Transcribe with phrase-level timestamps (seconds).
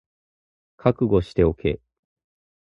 [0.77, 1.79] 覚悟しておけ